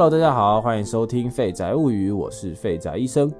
[0.00, 3.30] Hello，大家好，欢迎收听《废宅物语》，我是废宅医生。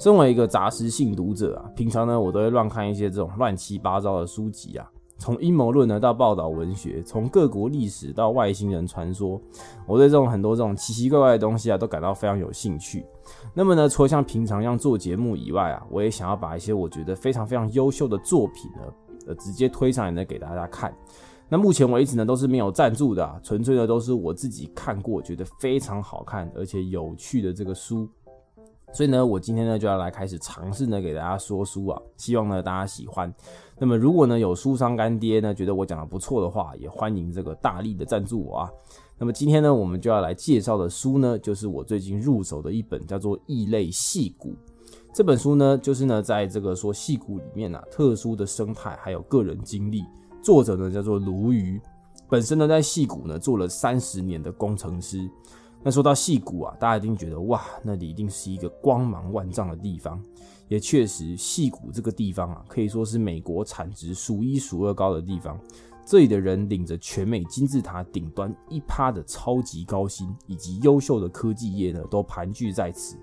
[0.00, 9.40] 身为一个杂食性读者啊，平常呢我都会乱看一些这种乱七八糟的书籍啊，从阴谋论呢到报道文学，从各国历史到外星人传说，
[9.86, 13.06] 我对这种很多这种奇奇怪怪的东西啊都感到非常有兴趣。
[13.54, 18.92] 那么呢，除了像平常一样做节目以外啊，我也想要把一些我觉得非常非常优秀的作品呢，
[19.28, 20.92] 呃，直接推上来呢给大家看。
[21.48, 28.08] 那目前为止呢，都是没有赞助的，纯粹的都是我自己看过，觉得非常好看而且有趣的这个书。
[28.92, 33.32] 所以呢，我今天呢就要来开始尝试呢给大家说书啊，希望呢大家喜欢。
[33.78, 38.70] 那么如果呢有书商干爹呢觉得我讲的不错的话，也欢迎这个大力的赞助我啊。
[39.18, 44.50] 那么今天呢，我们就要来介绍的书呢，就是我最近入手的一本叫做《异类戏骨》
[45.14, 50.04] 这本书呢，就是呢在这个说戏骨里面啊，特殊的生态还有个人经历。
[50.48, 51.78] 作者呢叫做鲈鱼，
[52.26, 55.28] 本身呢在戏谷呢做了三十年的工程师。
[55.82, 60.18] 那说到戏谷啊，大家一定觉得哇，那里一定是一个光芒万丈的地方。
[60.66, 65.60] 也确实，戏谷这个地方啊，可以说是美国产值数一数二高的地方。
[66.06, 73.18] 这里的人领着全美金字塔顶端一趴的超级高薪，以及优秀的科技业呢，都盘踞在此。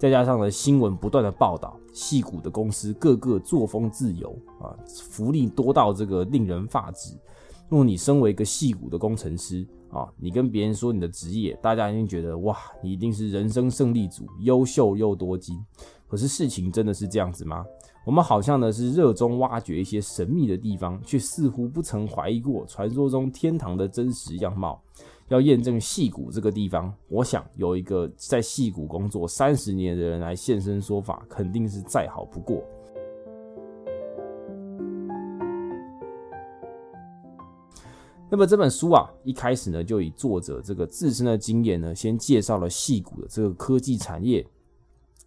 [0.00, 4.72] 再加上呢，新闻不断的报道，戏骨的公司个个作风自由啊，
[5.10, 7.14] 福利多到这个令人发指。
[7.68, 15.62] 若你身为一个戏骨的工程师啊，你跟别人说你的职业，大家一定觉得哇，你一定是人生胜利组，优秀又多金。
[16.08, 17.62] 可是事情真的是这样子吗？
[18.06, 24.80] 我们好像呢是热衷挖掘一些神秘的地方，却似乎不曾怀疑过传说中天堂的真实样貌。
[25.30, 32.60] 要验证戏谷这个地方，我想有一个在戏谷工作三十年的人来现身说法，肯定是再好不过。
[38.28, 44.44] 那么这本书啊，一开始呢就以作者这个自身的经验呢，先介绍了戏谷的这个科技产业。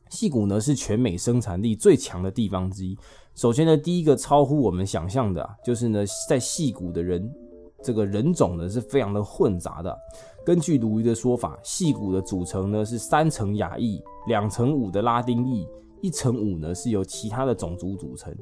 [0.09, 2.97] 戏谷呢是全美生产力最强的地方之一。
[3.35, 7.33] 首先呢，第一个超乎我们想象的，啊，就是呢在戏谷的人。
[7.83, 9.95] 这个人种呢是非常的混杂的。
[10.45, 15.67] 根据鲈鱼的说法，戏骨的组成呢是三层雅裔，两层五的拉丁裔，
[16.01, 18.35] 一层五呢是由其他的种族组成。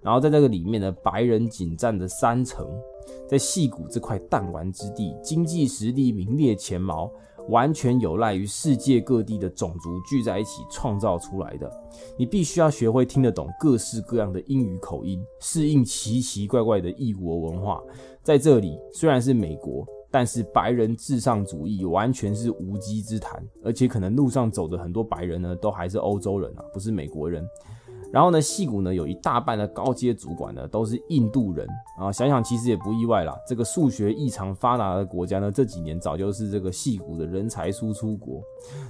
[0.00, 2.66] 然后在这个里面呢，白人仅占着三层。
[3.26, 7.10] 在戏骨这块弹丸之地，经济实力名列前茅。
[7.48, 11.70] 完全有赖于世界各地的种族聚在一起创造出来的。
[12.16, 17.82] 你必须要学会听得懂各式各样的英语口音，适应奇奇怪怪的异国文化。
[18.22, 27.46] 在这里，虽然是美国，但是白人至上主义完全是无稽之谈，而且可能路上走的很多白人呢，都还是欧洲人啊，不是美国人。
[28.10, 31.68] 然后呢，戏谷呢有一大半的高阶主管呢都是印度人
[32.00, 33.36] 啊，想想其实也不意外啦。
[33.46, 38.40] 这个数学异常发达的国家呢，这几年早就是这个戏谷的人才输出国。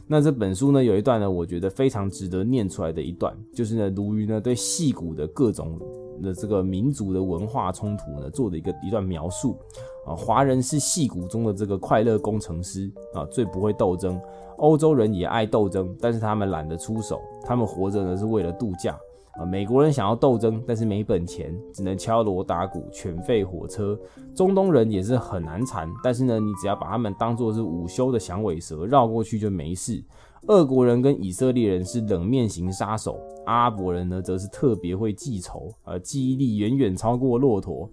[0.06, 5.78] 那这本书呢有一段呢，我觉得非常值得念出来的一段，就是呢，鲈鱼呢对戏谷的各种
[6.22, 9.58] 的这个民族的文化冲突呢做的一个一段描述
[10.06, 10.14] 啊。
[10.14, 14.20] 华人是戏谷中的这个快乐工程师啊，最不会斗争。
[14.58, 18.98] 欧洲人也爱斗争，但是他们懒得出手，他们活着呢是为了度假。
[19.38, 23.98] 啊，美国人想要斗争，但是没本钱，只能敲锣打鼓、犬吠火车。
[24.34, 30.02] 中东人也是很难缠，但是呢，你只要把他们当做是午休的响尾蛇，绕过去就没事。
[30.48, 37.88] 俄国人跟以色列人是冷面型杀手，阿拉伯人呢则是特别会记仇，呃，记忆力远远超过骆驼。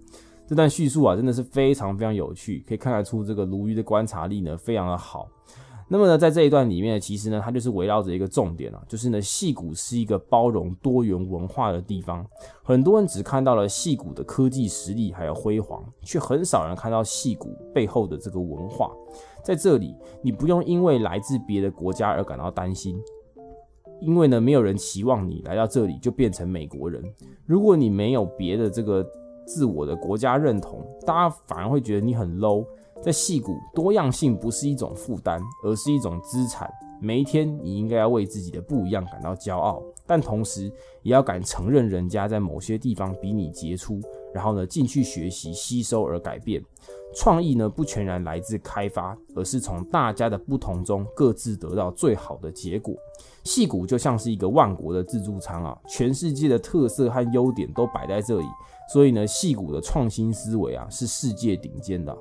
[0.46, 5.28] 这段叙述啊，真的是非常非常有趣，可以看得出这个鲈鱼的观察力呢非常的好。
[5.88, 12.26] 那么呢，在这一段里面，其实呢，它就是围绕着一个重点啊，就是呢，戏谷是一个包容多元文化的地方。
[12.64, 18.90] 很多人只看到了戏谷的科技实力还有辉煌，却很少人看到戏谷背后的这个文化。
[19.44, 22.98] 在这里，你不用因为来自别的国家而感到担心，
[24.00, 27.00] 因为呢，没有人期望你来到这里就变成美国人。
[27.44, 29.06] 如果你没有别的这个
[29.46, 32.66] 自我的国家认同，大家反而会觉得你很 low。
[33.02, 36.68] 在戏骨，多样性不是一种负担，而是一种资产。
[36.98, 40.72] 每一天，你应该要为自己的不一样感到骄傲，但同时
[41.02, 44.00] 也要敢承认人家在某些地方比你杰出，
[44.32, 46.62] 然后呢，进去学习、吸收而改变。
[47.14, 52.94] 创意呢，不全然来自开发，而是从大家的不同中各自得到最好的结果。
[53.44, 58.46] 戏骨就像是一个万国的自助餐啊，全世界的特色和优点都摆在这里，
[58.90, 62.16] 所以呢，戏骨的创新思维啊，是世界顶尖的。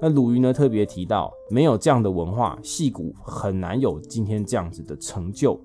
[0.00, 5.58] 那鲁豫呢特别提到，没有这样的文化，戏骨很难有今天这样子的成就。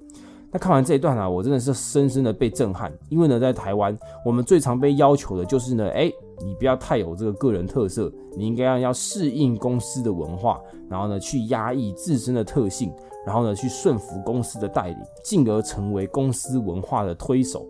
[0.52, 2.92] 那看完这一段啊，我真的是深深的被震撼。
[3.10, 6.12] 因为呢，在台湾，我们最常被要求的就是呢，哎，
[6.46, 12.94] 你不要太有这个个人特色，你应该要要适应公司的文化，然后呢，去压抑自身的特性，
[13.26, 17.68] 然后呢去顺服公司的带领，进而成为公司文化的推手。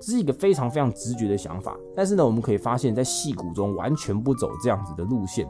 [0.00, 5.46] 这是一个非常非常直觉的想法，但是呢，我们可以发现，在戏骨中完全不走这样子的路线。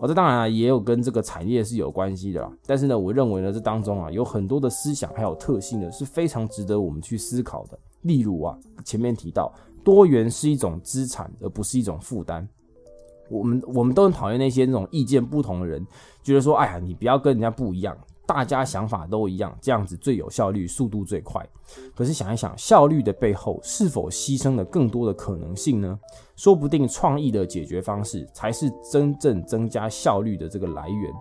[0.00, 2.52] 哦，这当然啊，也有跟这个产业是有关系的啦。
[2.66, 7.78] 但是呢，我认为呢，这当中啊，有很多的思想还有特性呢，是非常值得我们去思考的。
[8.02, 9.52] 例如啊，前面提到
[9.82, 12.46] 多元是一种资产，而不是一种负担。
[13.30, 15.86] 我们我们都很讨厌那些那种意见不同的人，
[16.22, 17.96] 觉得说，哎呀，你不要跟人家不一样。
[18.26, 21.46] 大家想法都一样，这样子最有效率，速度最快。
[21.94, 25.98] 可是想一想，效率的背后是否牺牲了更多的可能性呢？
[26.36, 31.12] 说不定创意的解决方式才是真正增加效率的这个来源。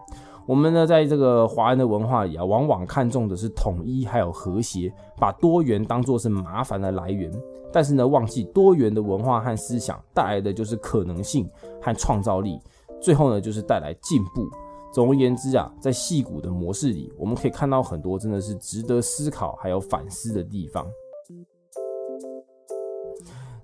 [0.46, 7.32] 我们呢，在这个华人的文化里啊，往往看重的是统一还有和谐，把多元当作是麻烦的来源。
[7.72, 11.50] 但是呢，忘记多元的文化和思想带来的就是可能性
[11.82, 12.60] 和创造力，
[13.02, 14.50] 最后呢，就是带来进步。
[14.94, 20.86] 总而言之啊，在戏骨的模式里，我们可以看到很多真的是值得思考还有反思的地方。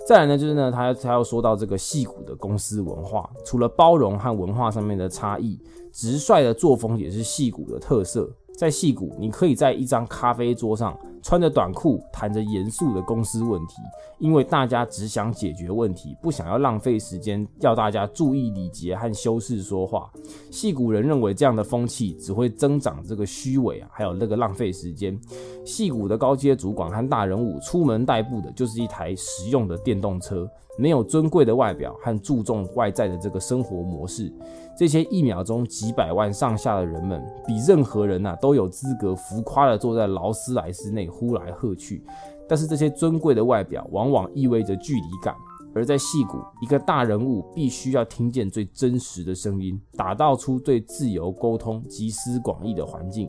[0.08, 5.62] 再来呢，就是呢，他他要说到这个戏骨的公司文化，除了包容和文化上面的差异，
[5.94, 8.28] 直率的作风也是戏骨的特色。
[8.58, 13.82] 在戏骨，你可以在一张咖啡桌上穿着短裤，谈着严肃的公司问题，
[14.20, 20.10] 因为大家只想解决问题，不想要浪费时间，要大家注意礼节和修饰说话。
[20.52, 25.20] 戏谷人认为这样的风气只会增长这个虚伪啊，还有那个浪费时间。
[25.66, 34.34] 戏谷的高阶主管和大人物出门代步的就是一台实用的电动车，没有尊贵的外表和注重外在的这个生活模式。
[34.78, 42.04] 这些一秒钟几百万上下的人们，比任何人呐都有资格浮夸的坐在劳斯莱斯内呼来喝去。
[42.48, 45.36] 但是这些尊贵的外表往往意味着距离感，
[45.74, 53.28] 而在戏谷，一个大人物必须要听见最真实的声音，打造出最自由沟通、集思广益的环境。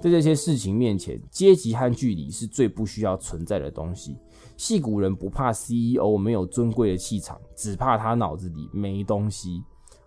[0.00, 4.16] 在这些事情面前，阶级和距离是最不需要存在的东西。
[4.56, 9.62] 戏谷人不怕 CEO 没有尊贵的气场，只怕他脑子里没东西。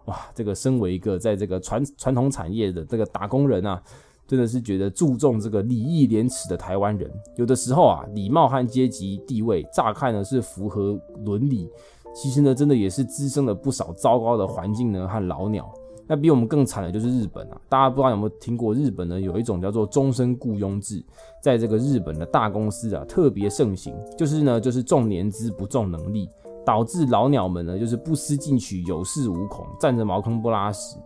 [0.06, 3.82] 哇，这个身为一个在这个传传统产业的这个打工人啊，
[4.28, 11.70] 真的是觉得注重这个礼义廉耻的台湾人，有的时候啊，礼貌和阶级地位乍看呢是符合伦理，
[12.16, 15.72] 其实呢，真的也是滋生了不少糟糕的环境呢和老鸟。
[16.08, 21.04] 那比我们更惨的就是日本啊，大家不知道有没有听过，日本呢有一种叫做终身雇佣制，
[21.42, 26.30] 在这个日本的大公司啊特别盛行，就是呢就是重年资不重能力。
[26.66, 30.98] 导致老鸟们呢，就是不思进取，有恃无恐，占着茅坑不拉屎。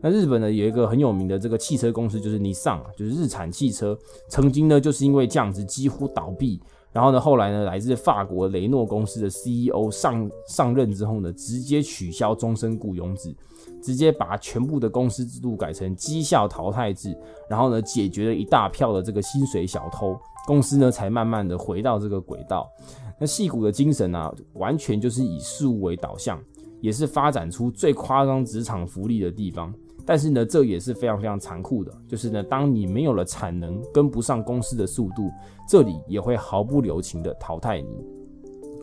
[0.00, 3.96] 那日本呢，有一个很有名的这个汽车公司，就是尼桑，就是日产汽车。
[4.28, 6.60] 曾经呢，就是因为这样子几乎倒闭。
[6.92, 13.34] 然后呢，后来呢，来自法国雷诺公司的 CEO 上上任之后呢，直接取消终身雇佣制，
[13.82, 17.18] 直接把全部的公司制度改成绩效淘汰制。
[17.48, 22.70] 然后呢，解决了一大票的这个薪水小偷，公司呢才慢慢的回到这个轨道。
[23.18, 26.42] 那戏骨的精神呢，完全就是以事物为导向，
[26.80, 29.72] 也是发展出最夸张职场福利的地方。
[30.06, 35.30] 但是呢，这也是非常非常残酷的，就是呢，当你没有了产能，跟不上公司的速度，
[35.66, 37.88] 这里也会毫不留情的淘汰你。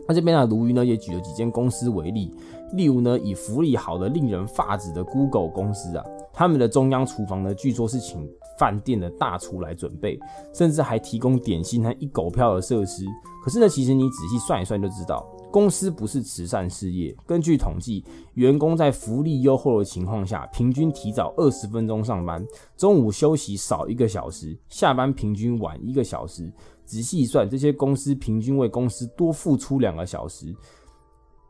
[0.08, 2.34] 那这边呢，鲈鱼呢也举了几间公司为例，
[2.72, 8.28] 例如呢，以福利好的令人发指的 Google 公司啊，他们的中央厨房呢，据说是请
[8.62, 10.16] 饭店的大厨来准备，
[10.54, 13.04] 甚至还提供点心和一狗票的设施。
[13.42, 17.12] 可是呢，其实你仔细算一算就知道，公司不是慈善事业。
[17.26, 18.04] 根据统计，
[18.34, 26.48] 员工在福利优厚的情况下，平均提早二十分钟上班，中午休息少一个小时，下班平均晚一个小时。
[26.84, 30.54] 仔细算，这些公司平均为公司多付出两个小时，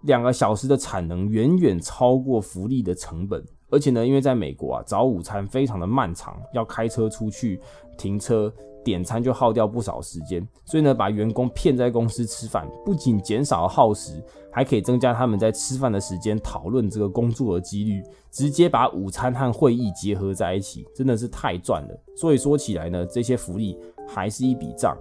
[0.04, 3.44] 两个小时的产能远远超过福利的成本。
[3.72, 7.60] 而且呢，因为在美国啊，早午餐非常的漫长，要开车出去
[7.98, 8.52] 停车。
[8.84, 18.02] 点餐就耗掉不少时间，所以呢，把员工骗在公司吃饭，不仅减少了耗时，还可以增加他们在吃饭的时间，讨论这个工作的几率，
[18.32, 21.96] 直接把午餐和会议结合在一起，真的是太赚了。
[22.16, 24.98] 所以说起来呢，这些福利还是一笔账。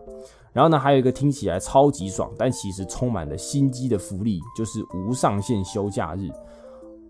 [0.54, 6.30] 然后呢，还有一个听起来超级爽，但其实充满了心机的福利，就是无上限休假日。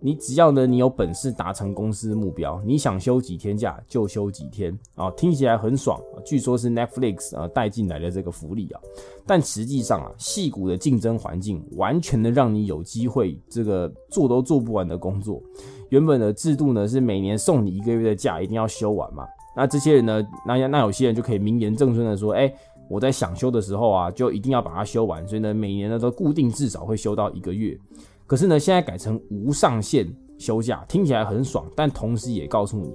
[0.03, 6.01] 你只要呢，你有本事达成公司目标，你想休几天假就休几天啊，听起来很爽。
[6.25, 8.81] 据说是 Netflix 啊带进来的这个福利啊，
[9.27, 15.39] 但实际上啊，戏骨的竞争环境完全的让你有机会这个做都做不完的工作。
[15.89, 19.23] 原本的制度呢是每年送你一个月的假，一定要休完嘛。
[19.55, 22.51] 那这些人呢，那那有些人就可以名言正顺的说，哎，
[22.89, 27.77] 我在想休的时候啊，就一定要把它休完，所以呢，每年呢都固定至少会休到一个月。
[28.31, 30.07] 可是呢，现在改成无上限
[30.39, 32.89] 休假，听起来很爽，但同时也告诉你，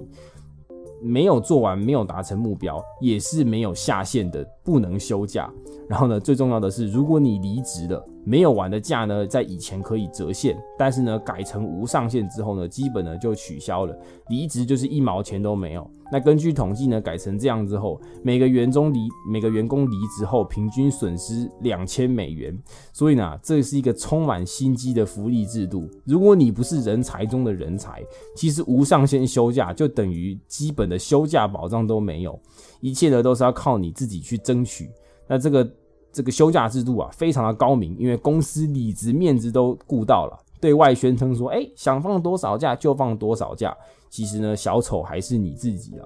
[0.99, 5.47] 没有做完，没有达成目标，也是没有下限的，不能休假。
[5.87, 13.97] 然后呢，最重要的是，如果你离职了，没有完的假呢，在以前可以折现，但是呢，改成无上限之后呢，基本呢就取消了。
[14.27, 15.89] 离职就是一毛钱都没有。
[16.11, 18.99] 那根据统计呢，改成这样之后，每个员工离
[19.31, 22.57] 每个员工离职后，平均损失两千美元。
[22.91, 25.89] 所以呢，这是一个充满心机的福利制度。
[26.05, 28.03] 如果你不是人才中的人才，
[28.35, 32.37] 其实无上限休假就等于基本的休假保障都没有，
[32.81, 34.89] 一切呢都是要靠你自己去争取。
[35.27, 35.69] 那这个
[36.11, 43.75] 这个休假制度啊，非常的高明，因为公司里子面子都顾到了，对外宣称说，哎，想放多少假就放多少假。
[44.09, 46.05] 其实呢，小丑还是你自己啊。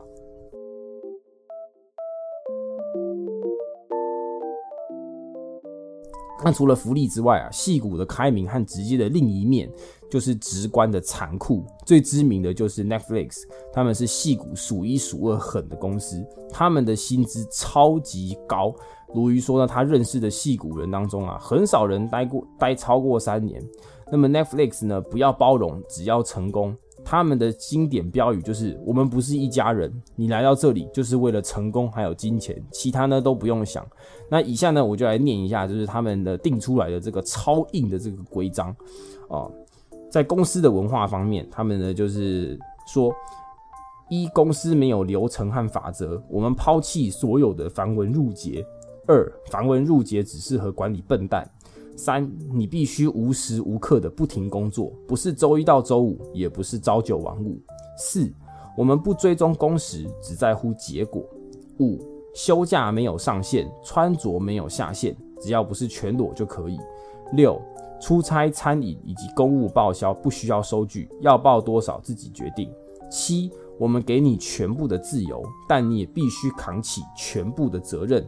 [6.43, 9.71] 那除了福利之外啊，戏骨的开明和直接的另一面，
[10.09, 11.63] 就是直观的残酷。
[11.85, 18.73] 最知名的就是 Netflix，他们是戏骨数一数二狠的公司，他们的薪资超级高。
[19.13, 23.61] 鲈鱼说呢，他认识的戏骨人当中啊，很少人待过待超过三年。
[24.11, 26.75] 那么 Netflix 呢，不要包容，只要成功。
[27.03, 33.85] 他们的经典标语就是“我们不是一家人，你来到这里就是为了成功还有金钱，其他呢都不用想。”
[34.29, 38.69] 那以下呢，我就来念一下，就是他们的定出来的这个超硬的这个规章
[39.29, 39.49] 啊，
[40.09, 43.13] 在公司的文化方面，他们呢就是说：
[44.09, 48.65] 一、公司没有流程和法则，我们抛弃所有的繁文缛节。
[49.07, 51.49] 二繁文缛节只适合管理笨蛋。
[51.95, 57.59] 三你必须无时无刻的不停工作，不是周一到周五，也不是朝九晚五。
[57.97, 58.31] 四
[58.77, 61.23] 我们不追踪工时，只在乎结果。
[61.79, 61.99] 五
[62.33, 66.79] 休假没有上限，穿着没有下限，只要不是全裸就可以。
[67.33, 67.61] 六
[68.01, 72.71] 出差、餐饮以及公务报销不需要收据，要报多少自己决定。
[73.11, 78.25] 七我们给你全部的自由，但你也必须扛起全部的责任。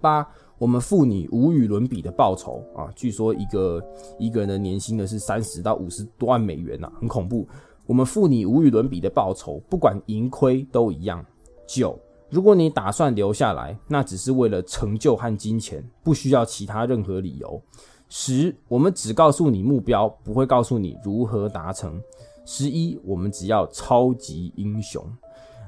[0.00, 0.28] 八，
[0.58, 2.88] 我们付你无与伦比的报酬啊！
[2.96, 3.82] 据说一个
[4.18, 7.46] 一个人的年薪呢是三十到五十多万美元呐，很恐怖。
[7.86, 11.24] 我们付你无与伦比的报酬，不管盈亏都一样。
[11.66, 11.98] 九，
[12.30, 17.60] 如果你打算留下来，那只是为了成就和金钱，不需要其他任何理由。
[18.08, 22.00] 十，我们只告诉你目标，不会告诉你如何达成。
[22.46, 25.04] 十一，我们只要超级英雄。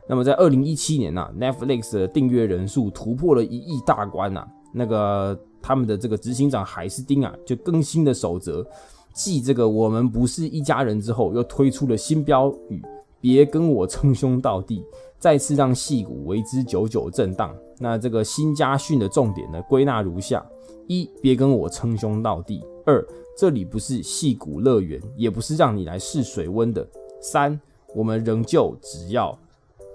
[0.09, 4.49] 那么在二零一七年呐，Netflix 的订阅人数突破了一亿大关呐。
[4.73, 8.67] 那个他们的这个执行长海斯丁啊，就更新的守则，
[9.13, 12.83] 继这个我们不是一家人之后，又推出了新标语：
[13.21, 14.85] 别跟我称兄道弟，
[15.19, 17.55] 再次让戏骨为之久久震荡。
[17.79, 20.45] 那这个新家训的重点呢，归纳如下：
[20.87, 23.07] 一，别跟我称兄道弟；二，
[23.37, 26.83] 这里不是戏骨乐园，也不是让你来试水温的；
[27.21, 27.61] 三，
[27.95, 29.39] 我们仍旧只要。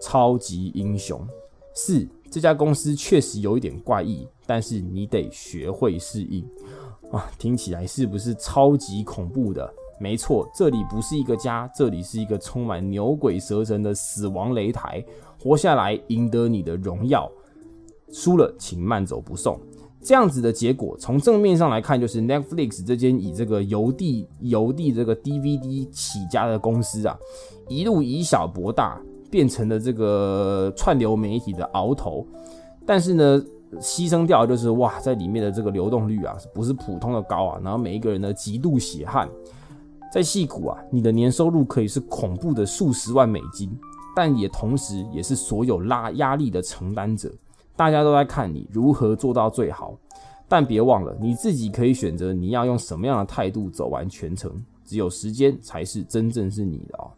[0.02, 1.26] 超级英雄
[1.74, 6.44] 四，这家公司确实有一点怪异，但是你得学会适应
[7.12, 7.30] 啊！
[7.38, 9.72] 听起来是不是超级恐怖的？
[10.00, 15.06] 没错，这里不是一个家，这里是一个充满牛鬼蛇神的死亡擂台。
[15.40, 17.30] 活下来，赢得你的荣耀；
[18.12, 19.56] 输了，请慢走不送。
[20.02, 27.16] 这样子的结果，从正面上来看，就是 Netflix 这间以这个邮递邮递这个 DVD 起家的公司啊，
[27.70, 29.00] 一路以小博大。
[29.34, 32.24] 变成了这个串流媒体的鳌头，
[32.86, 33.44] 但是呢，
[33.80, 39.28] 牺牲掉就是哇，在里面的这个流动率啊，不是普通的高啊，然后每一个人呢极度血汗，
[40.14, 43.76] 在戏谷啊，你的年收入可以是恐怖的数十万美金，
[44.16, 47.34] 但也同时也是所有拉压力的承担者，
[47.76, 49.98] 大家都在看你如何做到最好，
[50.48, 57.10] 但别忘了你自己可以选择你要用什么样的态度走完全程，只有时间才是真正是你的啊。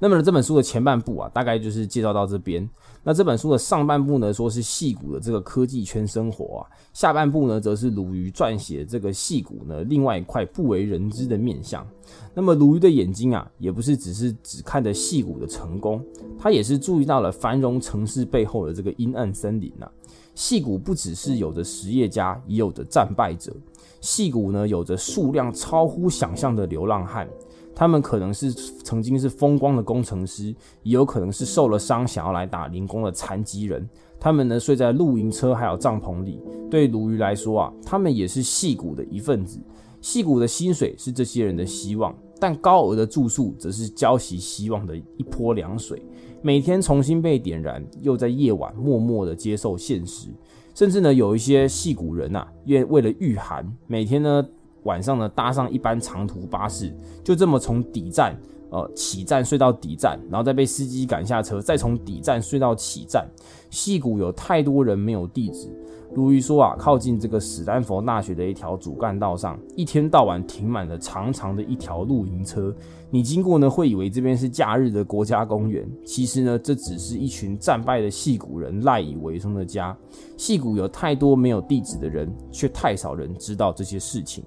[0.00, 2.68] 那么呢，这本书的前半部啊，大概就是介绍到这边。
[3.04, 6.62] 那这本书的上半部呢，说是戏骨的这个科技圈生活啊；
[6.92, 11.86] 下半部呢，则是鲁豫撰写这个戏骨呢另外一块不为人知的面相。
[12.34, 16.04] 那么鲁豫的眼睛啊，也不是只是只看着戏骨的成功，
[16.38, 19.90] 他也是注意到了繁荣城市背后的这个阴暗森林呐。
[20.34, 23.52] 戏骨不只是有着实业家，也有着战败者。
[24.00, 27.28] 戏骨呢，有着数量超乎想象的流浪汉。
[27.74, 33.88] 他们可能是曾经是风光的工程师，也有可能是受了伤想要来打零工的残疾人。
[34.20, 36.40] 他们呢睡在露营车还有帐篷里。
[36.70, 39.58] 对鲈鱼来说啊，他们也是戏骨的一份子。
[40.00, 46.02] 戏骨的薪水是这些人的希望，但高额的住宿则是浇熄希望的一泼凉水。
[46.40, 50.28] 每天重新被点燃，又在夜晚默默的接受现实。
[50.74, 54.46] 甚至呢，有一些戏骨人呐，愿为了御寒，每天呢。
[54.84, 58.36] 晚上呢，搭上一班长途巴士，就这么从底站
[58.70, 63.28] 呃，起站睡到底站，然后再被司机赶下车，再从底站睡到起站。
[63.70, 65.68] 戏谷有太多人没有地址。
[66.14, 72.74] 如于说啊，靠近这个史丹佛大学的一条主干道上，一天到晚停满了长长的一条露营车。
[73.10, 75.86] 你经过呢，会以为这边是假日的国家公园。
[76.04, 79.96] 其实呢，这只是一群战败的戏谷人赖以为生的家。
[80.36, 84.44] 戏谷有太多没有地址的人，却太少人知道这些事情。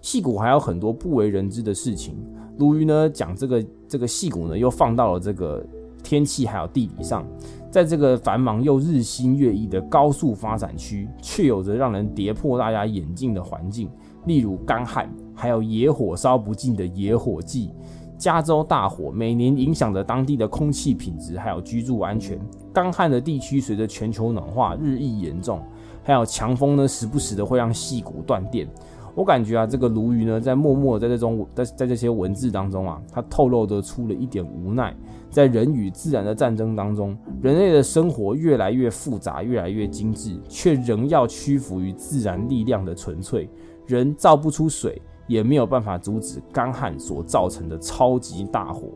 [0.00, 2.16] 戏谷还有很多不为人知的事情。
[2.56, 5.64] 鲈鱼呢讲这个这个戏骨呢，又放到了这个
[6.02, 7.24] 天气还有地理上，
[7.70, 13.88] 在这个繁忙又日新月异的高速发展区，却有着让人跌破大家眼镜的环境，
[14.26, 17.70] 例如干旱，还有野火烧不尽的野火季。
[18.16, 22.36] 加州大火每年影响着当地的空气品质，还有居住安全。
[22.72, 25.62] 干旱的地区随着全球暖化日益严重，
[26.02, 28.66] 还有强风呢，时不时的会让细骨断电。
[29.18, 34.96] 我感觉啊，这个鲈鱼呢，在默默在这种在在这些文字当中啊，它透露的出了一点无奈。
[35.28, 43.50] 在人与自然的战争当中，人类的生活越来越复杂，越来越精致，却仍要屈服于自然力量的纯粹。
[43.88, 48.86] 人造不出水，也没有办法阻止干旱所造成的超级大火。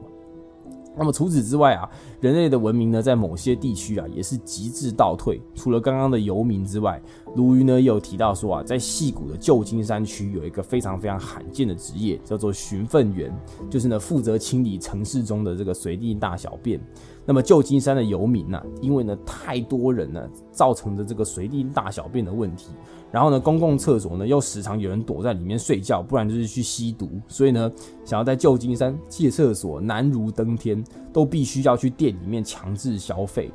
[0.96, 1.90] 那么除此之外啊，
[2.22, 5.42] 人类的文明呢，在某些地区啊，也是极致倒退。
[5.56, 7.02] 除了刚刚的游民之外，
[7.34, 13.36] 鲈鱼呢也有提到说啊，在细谷的旧金山区有一个非常非常罕见的职业，叫做巡粪员，
[13.68, 16.80] 就是呢负责清理城市中的这个随地大小便。
[17.26, 22.68] 那么旧金山的游民呢，因为呢太多人呢，造成的这个随地大小便的问题。
[23.10, 27.10] 然后呢，公共厕所呢又时常有人躲在里面睡觉，不然就是去吸毒。
[27.26, 27.70] 所以呢，
[28.04, 30.82] 想要在旧金山借厕所难如登天，
[31.12, 33.50] 都必须要去店里面强制消费。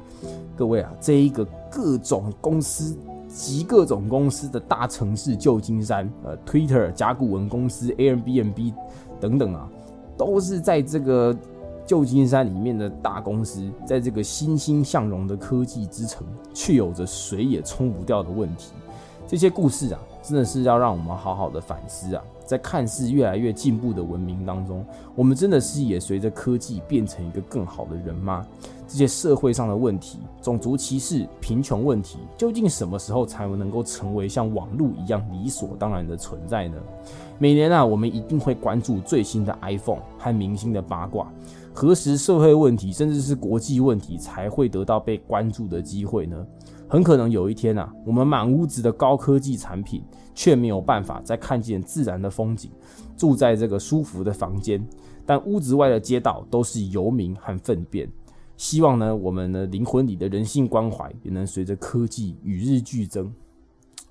[0.56, 2.96] 各位啊，这一个各种公司
[3.28, 8.74] 及各种公司的大城市旧金山，呃，Twitter、甲骨文公司、Airbnb
[9.20, 9.68] 等等啊，
[10.18, 11.36] 都是在这个
[11.86, 18.74] 旧金山里面的大公司，在这个欣欣向荣的科技之城，却有着水也冲不掉的问题。
[19.28, 22.22] 这些故事啊，真的是要让我们好好的反思啊！
[22.46, 24.86] 在看似越来越进步的文明当中，
[25.16, 28.46] 我们真的是也随着科技变成一个更好的人吗？
[28.90, 36.78] 这些社会上的问题，种族歧视、贫穷问题，究竟什么时候才能够成为像网络一样理所当然的存在呢？
[37.40, 41.32] 每年啊，我们一定会关注最新的 iPhone 和明星的八卦。
[41.74, 46.46] 何时社会问题，甚至是国际问题，才会得到被关注的机会呢？
[46.90, 50.02] 很可能有一天啊，我们满屋子的高科技产品，
[50.34, 52.72] 却没有办法再看见自然的风景，
[53.18, 54.86] 住在这个舒服的房间，
[55.26, 58.10] 但屋子外的街道都是游民和粪便。
[58.56, 63.32] 希望呢，我们的灵魂里的人性关怀，也能随着科技与日俱增。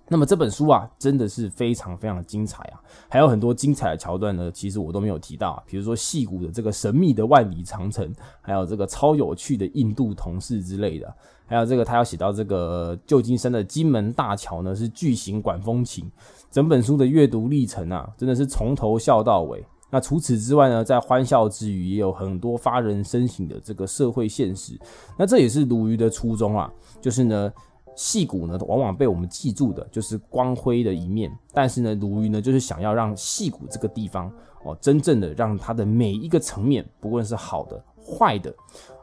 [0.09, 11.13] 那么这本书啊，真的是非常非常的精彩啊，还有很多精彩的桥段呢，其实我都没有提到啊，比如说戏骨的这个神秘的万里长城，还有这个超有趣的印度同事之类的，
[11.47, 16.09] 还有这个他要写到这个旧金山的金门大桥呢是巨型管风琴，
[16.53, 19.65] 整本书的阅读历程啊，真的是从头笑到尾。
[19.91, 24.79] 那除此之外呢，在欢笑之余，也有很多发人深省的这个社会现实。
[25.19, 27.53] 那这也是鲈鱼的初衷啊，就是呢。
[27.97, 34.31] 戏骨呢，往往被我们记住的就是光辉的一面，但是呢，鲈鱼呢，就是想要让戏骨这个地方
[34.65, 38.55] 哦，真正的让它的每一个层面，不论是好的、坏的，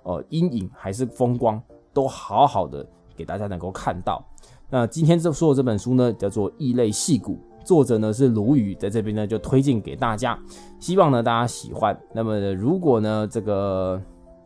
[0.03, 1.59] 呃，阴影还是风光，
[1.91, 4.23] 都好好的给大家能够看到。
[4.69, 10.39] 那今天这说的这本书呢，叫做《异类戏骨》，作者呢是鲈鱼，在这边呢就推荐给大家，
[10.79, 11.99] 希望呢大家喜欢。
[12.13, 13.99] 那么如果呢这个。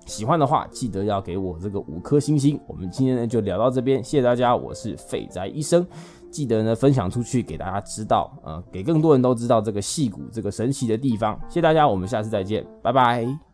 [0.07, 2.59] 喜欢的话，记得要给我这个五颗星星。
[2.65, 5.85] 我们今天呢就聊到这边，谢谢大家，我是废宅医生。
[6.31, 11.39] 记得呢分享出去给大家知道，呃，给更多人都知道这个戏骨这个神奇的地方。
[11.47, 13.46] 谢谢大家，我们下次再见，拜拜。